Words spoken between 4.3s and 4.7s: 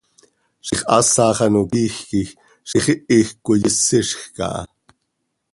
aha.